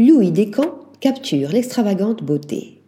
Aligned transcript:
Louis 0.00 0.30
Descamps 0.30 0.78
capture 1.00 1.48
l'extravagante 1.48 2.22
beauté. 2.22 2.80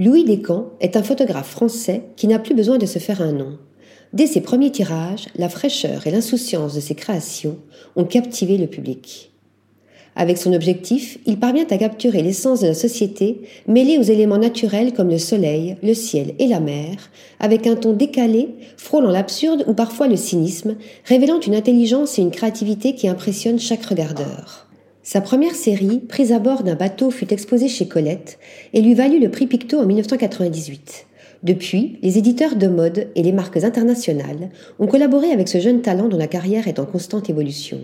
Louis 0.00 0.24
Descamps 0.24 0.72
est 0.80 0.96
un 0.96 1.04
photographe 1.04 1.48
français 1.48 2.02
qui 2.16 2.26
n'a 2.26 2.40
plus 2.40 2.56
besoin 2.56 2.76
de 2.76 2.86
se 2.86 2.98
faire 2.98 3.22
un 3.22 3.30
nom. 3.30 3.56
Dès 4.12 4.26
ses 4.26 4.40
premiers 4.40 4.72
tirages, 4.72 5.26
la 5.36 5.48
fraîcheur 5.48 6.08
et 6.08 6.10
l'insouciance 6.10 6.74
de 6.74 6.80
ses 6.80 6.96
créations 6.96 7.58
ont 7.94 8.04
captivé 8.04 8.58
le 8.58 8.66
public. 8.66 9.30
Avec 10.16 10.36
son 10.36 10.52
objectif, 10.52 11.18
il 11.24 11.38
parvient 11.38 11.68
à 11.70 11.78
capturer 11.78 12.20
l'essence 12.20 12.62
de 12.62 12.66
la 12.66 12.74
société 12.74 13.42
mêlée 13.68 13.98
aux 13.98 14.02
éléments 14.02 14.38
naturels 14.38 14.92
comme 14.92 15.10
le 15.10 15.18
soleil, 15.18 15.76
le 15.84 15.94
ciel 15.94 16.34
et 16.40 16.48
la 16.48 16.58
mer, 16.58 17.12
avec 17.38 17.68
un 17.68 17.76
ton 17.76 17.92
décalé, 17.92 18.48
frôlant 18.76 19.12
l'absurde 19.12 19.62
ou 19.68 19.74
parfois 19.74 20.08
le 20.08 20.16
cynisme, 20.16 20.74
révélant 21.04 21.38
une 21.38 21.54
intelligence 21.54 22.18
et 22.18 22.22
une 22.22 22.32
créativité 22.32 22.96
qui 22.96 23.06
impressionnent 23.06 23.60
chaque 23.60 23.84
regardeur. 23.84 24.66
Sa 25.06 25.20
première 25.20 25.54
série, 25.54 25.98
prise 25.98 26.32
à 26.32 26.38
bord 26.38 26.62
d'un 26.62 26.76
bateau, 26.76 27.10
fut 27.10 27.30
exposée 27.30 27.68
chez 27.68 27.86
Colette 27.86 28.38
et 28.72 28.80
lui 28.80 28.94
valut 28.94 29.20
le 29.20 29.30
prix 29.30 29.46
Picto 29.46 29.78
en 29.78 29.84
1998. 29.84 31.06
Depuis, 31.42 31.98
les 32.00 32.16
éditeurs 32.16 32.56
de 32.56 32.68
mode 32.68 33.08
et 33.14 33.22
les 33.22 33.32
marques 33.32 33.62
internationales 33.62 34.48
ont 34.78 34.86
collaboré 34.86 35.30
avec 35.30 35.48
ce 35.48 35.60
jeune 35.60 35.82
talent 35.82 36.08
dont 36.08 36.16
la 36.16 36.26
carrière 36.26 36.68
est 36.68 36.78
en 36.78 36.86
constante 36.86 37.28
évolution. 37.28 37.82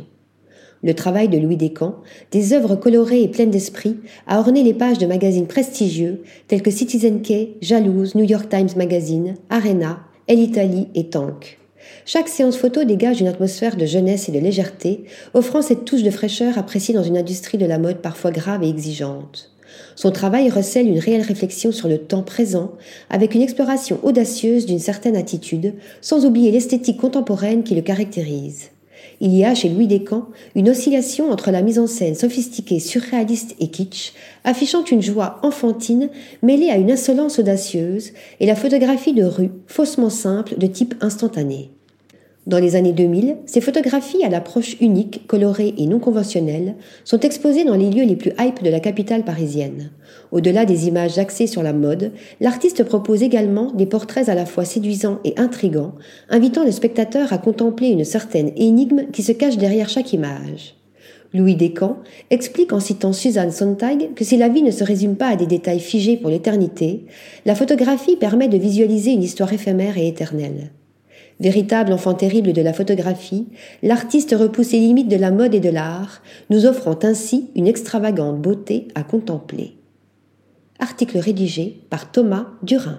Le 0.83 0.95
travail 0.95 1.29
de 1.29 1.37
Louis 1.37 1.59
Descamps, 1.59 1.97
des 2.31 2.55
œuvres 2.55 2.75
colorées 2.75 3.23
et 3.23 3.29
pleines 3.29 3.51
d'esprit, 3.51 3.99
a 4.27 4.39
orné 4.39 4.63
les 4.63 4.73
pages 4.73 4.97
de 4.97 5.07
magazines 5.07 5.47
prestigieux 5.47 6.23
tels 6.49 6.63
que 6.63 6.71
Citizen 6.71 7.21
K, 7.21 7.51
Jalouse, 7.61 8.15
New 8.15 8.25
York 8.25 8.49
Times 8.49 8.71
Magazine, 8.79 9.35
Arena, 9.51 10.01
Elle 10.27 10.39
Italie 10.39 10.89
et 10.95 11.11
Tank. 11.11 11.60
Chaque 12.05 12.29
séance 12.29 12.57
photo 12.57 12.85
dégage 12.85 13.21
une 13.21 13.29
atmosphère 13.29 13.77
de 13.77 13.87
jeunesse 13.87 14.29
et 14.29 14.33
de 14.33 14.39
légèreté, 14.39 15.05
offrant 15.35 15.63
cette 15.63 15.85
touche 15.85 16.03
de 16.03 16.11
fraîcheur 16.11 16.59
appréciée 16.59 16.95
dans 16.95 17.03
une 17.03 17.19
industrie 17.19 17.59
de 17.59 17.67
la 17.67 17.79
mode 17.79 17.99
parfois 17.99 18.31
grave 18.31 18.63
et 18.63 18.69
exigeante. 18.69 19.51
Son 19.97 20.11
travail 20.11 20.51
recèle 20.51 20.89
une 20.89 20.99
réelle 20.99 21.23
réflexion 21.23 21.73
sur 21.73 21.89
le 21.89 21.99
temps 21.99 22.23
présent, 22.23 22.73
avec 23.09 23.35
une 23.35 23.43
exploration 23.43 23.99
audacieuse 24.03 24.67
d'une 24.67 24.79
certaine 24.79 25.17
attitude, 25.17 25.75
sans 26.01 26.25
oublier 26.25 26.51
l'esthétique 26.51 27.01
contemporaine 27.01 27.63
qui 27.63 27.75
le 27.75 27.83
caractérise. 27.83 28.71
Il 29.23 29.37
y 29.37 29.45
a 29.45 29.55
chez 29.55 29.69
Louis 29.69 29.87
Descamps 29.87 30.29
une 30.55 30.71
oscillation 30.71 31.31
entre 31.31 31.51
la 31.51 31.61
mise 31.61 31.79
en 31.79 31.87
scène 31.87 32.15
sophistiquée, 32.15 32.81
surréaliste 32.81 33.55
et 33.61 33.69
kitsch, 33.69 34.15
affichant 34.45 34.85
une 34.85 35.03
joie 35.03 35.39
enfantine 35.43 36.09
mêlée 36.43 36.71
à 36.71 36.77
une 36.77 36.91
insolence 36.91 37.39
audacieuse, 37.39 38.13
et 38.41 38.47
la 38.47 38.57
photographie 38.57 39.13
de 39.13 39.25
rue, 39.25 39.51
faussement 39.67 40.11
simple, 40.11 40.55
de 40.57 40.67
type 40.67 40.95
instantané. 41.03 41.71
Dans 42.51 42.59
les 42.59 42.75
années 42.75 42.93
2000, 42.93 43.37
ces 43.47 43.61
photographies 43.61 44.25
à 44.25 44.29
l'approche 44.29 44.75
unique, 44.81 45.25
colorée 45.29 45.73
et 45.79 45.87
non 45.87 46.01
conventionnelle 46.01 46.75
sont 47.05 47.21
exposées 47.21 47.63
dans 47.63 47.77
les 47.77 47.91
lieux 47.91 48.05
les 48.05 48.17
plus 48.17 48.33
hype 48.41 48.65
de 48.65 48.71
la 48.71 48.81
capitale 48.81 49.23
parisienne. 49.23 49.93
Au-delà 50.33 50.65
des 50.65 50.89
images 50.89 51.17
axées 51.17 51.47
sur 51.47 51.63
la 51.63 51.73
mode, 51.73 52.11
l'artiste 52.41 52.83
propose 52.83 53.23
également 53.23 53.71
des 53.71 53.87
portraits 53.87 54.29
à 54.29 54.35
la 54.35 54.47
fois 54.47 54.65
séduisants 54.65 55.21
et 55.23 55.35
intrigants, 55.37 55.95
invitant 56.29 56.65
le 56.65 56.73
spectateur 56.73 57.33
à 57.33 57.39
contempler 57.39 57.87
une 57.91 58.05
certaine 58.05 58.51
énigme 58.57 59.07
qui 59.13 59.23
se 59.23 59.31
cache 59.31 59.57
derrière 59.57 59.89
chaque 59.89 60.13
image. 60.13 60.75
Louis 61.33 61.55
Descamps 61.55 61.99
explique 62.31 62.73
en 62.73 62.81
citant 62.81 63.13
Suzanne 63.13 63.53
Sontag 63.53 64.13
que 64.17 64.25
si 64.25 64.37
la 64.37 64.49
vie 64.49 64.65
ne 64.65 64.73
se 64.73 64.83
résume 64.83 65.15
pas 65.15 65.29
à 65.29 65.37
des 65.37 65.47
détails 65.47 65.79
figés 65.79 66.17
pour 66.17 66.31
l'éternité, 66.31 67.05
la 67.47 67.55
photographie 67.55 68.17
permet 68.17 68.49
de 68.49 68.59
visualiser 68.59 69.13
une 69.13 69.23
histoire 69.23 69.53
éphémère 69.53 69.99
et 69.99 70.09
éternelle. 70.09 70.73
Véritable 71.41 71.95
enfant 71.95 72.13
terrible 72.13 72.53
de 72.53 72.61
la 72.61 72.75
photographie, 72.75 73.49
l'artiste 73.83 74.37
repousse 74.39 74.73
les 74.73 74.81
limites 74.81 75.09
de 75.09 75.17
la 75.17 75.31
mode 75.31 75.55
et 75.55 75.61
de 75.61 75.71
l'art, 75.71 76.21
nous 76.51 76.67
offrant 76.67 76.99
ainsi 77.03 77.51
une 77.57 77.67
extravagante 77.67 78.41
beauté 78.41 78.89
à 78.95 79.03
contempler. 79.03 79.75
Article 80.79 81.19
rédigé 81.19 81.83
par 81.89 82.13
Thomas 82.13 82.49
Durin. 82.63 82.99